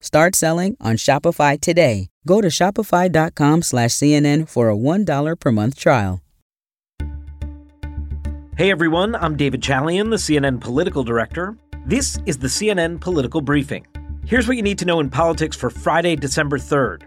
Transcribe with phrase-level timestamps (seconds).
[0.00, 2.08] Start selling on Shopify today.
[2.26, 6.22] Go to shopify.com slash CNN for a $1 per month trial.
[8.56, 11.56] Hey everyone, I'm David Chalian, the CNN political director.
[11.86, 13.86] This is the CNN Political Briefing.
[14.26, 17.02] Here's what you need to know in politics for Friday, December 3rd.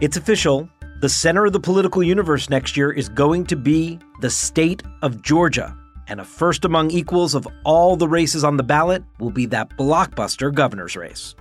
[0.00, 0.68] It's official.
[1.00, 5.22] The center of the political universe next year is going to be the state of
[5.22, 5.76] Georgia.
[6.06, 9.70] And a first among equals of all the races on the ballot will be that
[9.76, 11.34] blockbuster governor's race.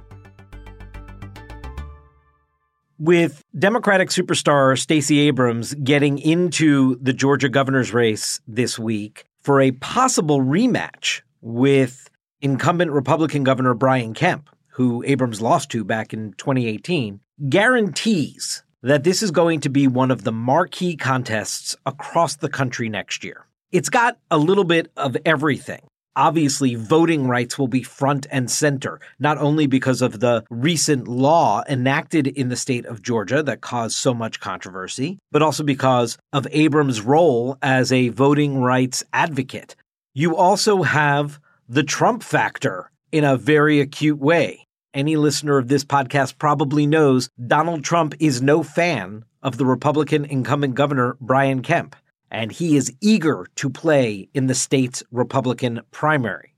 [3.03, 9.71] With Democratic superstar Stacey Abrams getting into the Georgia governor's race this week for a
[9.71, 12.07] possible rematch with
[12.41, 17.19] incumbent Republican Governor Brian Kemp, who Abrams lost to back in 2018,
[17.49, 22.87] guarantees that this is going to be one of the marquee contests across the country
[22.87, 23.47] next year.
[23.71, 25.81] It's got a little bit of everything.
[26.15, 31.63] Obviously, voting rights will be front and center, not only because of the recent law
[31.69, 36.47] enacted in the state of Georgia that caused so much controversy, but also because of
[36.51, 39.77] Abrams' role as a voting rights advocate.
[40.13, 44.65] You also have the Trump factor in a very acute way.
[44.93, 50.25] Any listener of this podcast probably knows Donald Trump is no fan of the Republican
[50.25, 51.95] incumbent governor, Brian Kemp
[52.31, 56.55] and he is eager to play in the state's Republican primary.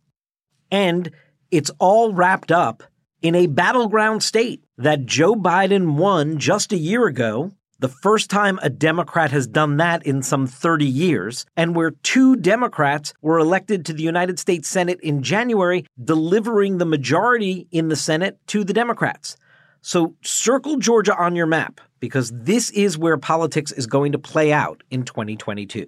[0.72, 1.12] And
[1.52, 2.84] it's all wrapped up
[3.22, 8.60] in a battleground state that Joe Biden won just a year ago, the first time
[8.62, 13.86] a Democrat has done that in some 30 years, and where two Democrats were elected
[13.86, 18.74] to the United States Senate in January, delivering the majority in the Senate to the
[18.74, 19.36] Democrats.
[19.82, 24.52] So circle Georgia on your map because this is where politics is going to play
[24.52, 25.88] out in 2022.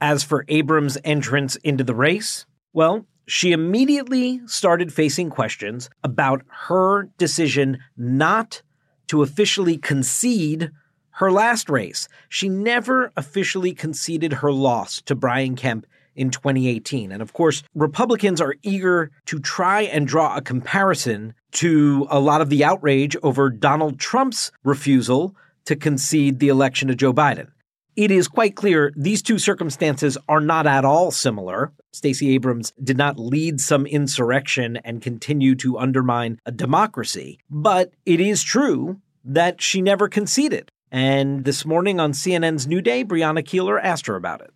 [0.00, 7.08] As for Abrams' entrance into the race, well, she immediately started facing questions about her
[7.18, 8.62] decision not
[9.08, 10.70] to officially concede
[11.14, 12.06] her last race.
[12.28, 17.12] She never officially conceded her loss to Brian Kemp in 2018.
[17.12, 22.40] And of course, Republicans are eager to try and draw a comparison to a lot
[22.40, 27.48] of the outrage over Donald Trump's refusal to concede the election to Joe Biden.
[27.96, 31.72] It is quite clear these two circumstances are not at all similar.
[31.94, 38.20] Stacey Abrams did not lead some insurrection and continue to undermine a democracy, but it
[38.20, 40.70] is true that she never conceded.
[40.92, 44.50] And this morning on CNN's New Day, Brianna Keilar asked her about it.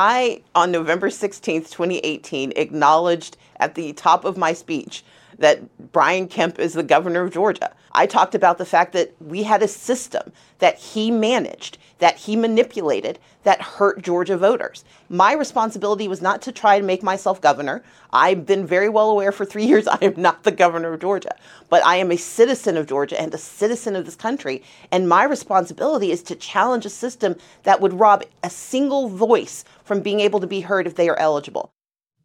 [0.00, 5.02] I, on November 16th, 2018, acknowledged at the top of my speech
[5.38, 7.72] that Brian Kemp is the governor of Georgia.
[7.92, 12.36] I talked about the fact that we had a system that he managed, that he
[12.36, 14.84] manipulated, that hurt Georgia voters.
[15.08, 17.82] My responsibility was not to try to make myself governor.
[18.12, 21.34] I've been very well aware for three years I am not the governor of Georgia,
[21.68, 24.62] but I am a citizen of Georgia and a citizen of this country.
[24.90, 30.00] And my responsibility is to challenge a system that would rob a single voice from
[30.00, 31.70] being able to be heard if they are eligible.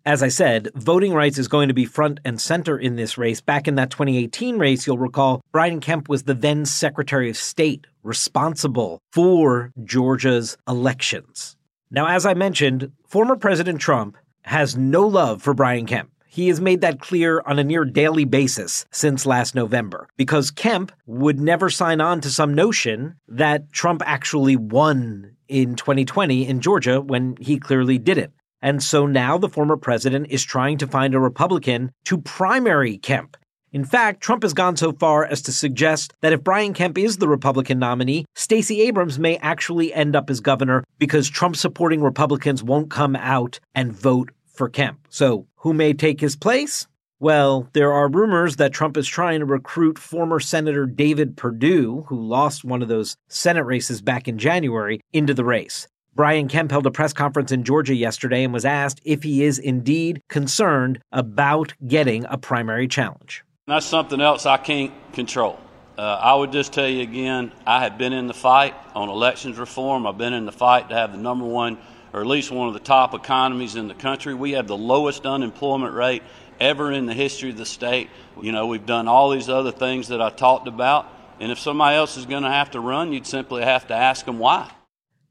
[0.06, 3.40] As I said, voting rights is going to be front and center in this race.
[3.40, 7.88] Back in that 2018 race, you'll recall Brian Kemp was the then Secretary of State
[8.04, 11.56] responsible for Georgia's elections.
[11.90, 16.12] Now, as I mentioned, former President Trump has no love for Brian Kemp.
[16.28, 20.92] He has made that clear on a near daily basis since last November because Kemp
[21.06, 27.00] would never sign on to some notion that Trump actually won in 2020 in Georgia
[27.00, 28.34] when he clearly didn't.
[28.64, 33.36] And so now the former president is trying to find a Republican to primary Kemp.
[33.74, 37.18] In fact, Trump has gone so far as to suggest that if Brian Kemp is
[37.18, 42.64] the Republican nominee, Stacey Abrams may actually end up as governor because Trump supporting Republicans
[42.64, 45.08] won't come out and vote for Kemp.
[45.10, 46.88] So, who may take his place?
[47.20, 52.22] Well, there are rumors that Trump is trying to recruit former Senator David Perdue, who
[52.22, 55.88] lost one of those Senate races back in January, into the race.
[56.16, 59.58] Brian Kemp held a press conference in Georgia yesterday and was asked if he is
[59.58, 63.44] indeed concerned about getting a primary challenge.
[63.66, 65.60] That's something else I can't control.
[65.98, 69.58] Uh, I would just tell you again, I have been in the fight on elections
[69.58, 70.06] reform.
[70.06, 71.80] I've been in the fight to have the number one,
[72.14, 74.36] or at least one of the top economies in the country.
[74.36, 76.22] We have the lowest unemployment rate
[76.60, 78.10] ever in the history of the state.
[78.40, 81.08] You know, we've done all these other things that I talked about.
[81.40, 84.26] And if somebody else is going to have to run, you'd simply have to ask
[84.26, 84.70] them why.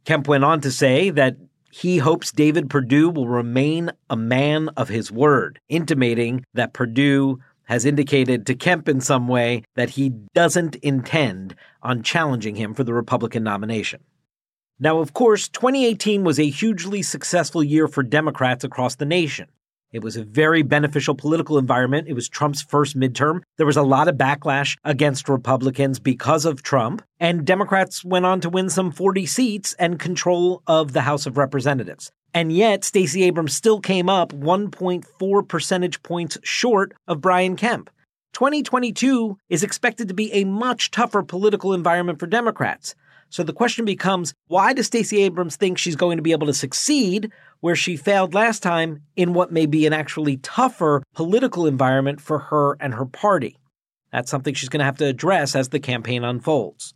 [0.04, 1.37] Kemp went on to say that
[1.70, 7.87] he hopes David Perdue will remain a man of his word, intimating that Perdue has
[7.87, 12.93] indicated to Kemp in some way that he doesn't intend on challenging him for the
[12.93, 14.02] Republican nomination.
[14.78, 19.49] Now, of course, 2018 was a hugely successful year for Democrats across the nation.
[19.93, 22.09] It was a very beneficial political environment.
[22.09, 23.43] It was Trump's first midterm.
[23.59, 28.41] There was a lot of backlash against Republicans because of Trump, and Democrats went on
[28.41, 32.11] to win some 40 seats and control of the House of Representatives.
[32.33, 37.91] And yet, Stacey Abrams still came up 1.4 percentage points short of Brian Kemp.
[38.33, 42.95] 2022 is expected to be a much tougher political environment for Democrats.
[43.32, 46.52] So the question becomes why does Stacey Abrams think she's going to be able to
[46.52, 52.20] succeed where she failed last time in what may be an actually tougher political environment
[52.20, 53.58] for her and her party?
[54.12, 56.93] That's something she's going to have to address as the campaign unfolds.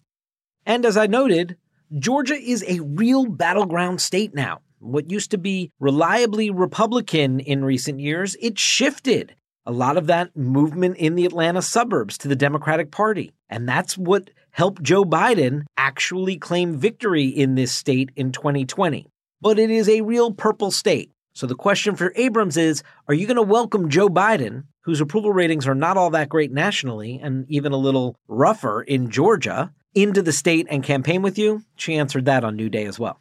[0.66, 1.56] And as I noted,
[1.98, 4.60] Georgia is a real battleground state now.
[4.78, 9.34] What used to be reliably Republican in recent years, it shifted
[9.64, 13.32] a lot of that movement in the Atlanta suburbs to the Democratic Party.
[13.48, 19.06] And that's what helped Joe Biden actually claim victory in this state in 2020.
[19.42, 21.10] But it is a real purple state.
[21.34, 25.34] So the question for Abrams is Are you going to welcome Joe Biden, whose approval
[25.34, 30.22] ratings are not all that great nationally and even a little rougher in Georgia, into
[30.22, 31.62] the state and campaign with you?
[31.76, 33.20] She answered that on New Day as well.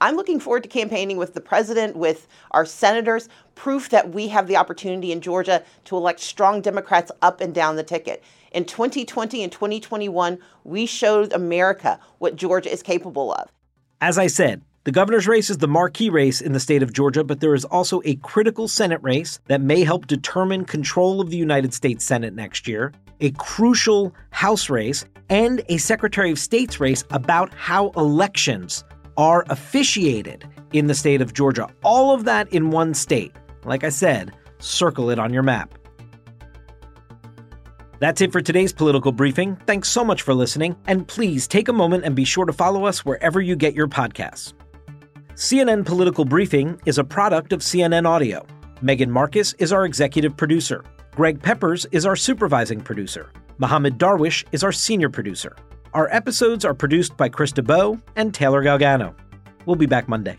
[0.00, 4.46] I'm looking forward to campaigning with the president, with our senators, proof that we have
[4.46, 8.22] the opportunity in Georgia to elect strong Democrats up and down the ticket.
[8.50, 13.48] In 2020 and 2021, we showed America what Georgia is capable of.
[14.00, 17.22] As I said, the governor's race is the marquee race in the state of Georgia,
[17.22, 21.36] but there is also a critical Senate race that may help determine control of the
[21.36, 27.04] United States Senate next year, a crucial House race, and a Secretary of State's race
[27.10, 28.82] about how elections
[29.16, 31.68] are officiated in the state of Georgia.
[31.84, 33.32] All of that in one state.
[33.64, 35.74] Like I said, circle it on your map.
[38.00, 39.56] That's it for today's political briefing.
[39.66, 42.86] Thanks so much for listening, and please take a moment and be sure to follow
[42.86, 44.54] us wherever you get your podcasts.
[45.34, 48.46] CNN Political Briefing is a product of CNN Audio.
[48.80, 50.82] Megan Marcus is our executive producer.
[51.14, 53.32] Greg Peppers is our supervising producer.
[53.58, 55.54] Mohammed Darwish is our senior producer.
[55.92, 59.14] Our episodes are produced by Krista Bow and Taylor Galgano.
[59.66, 60.38] We'll be back Monday.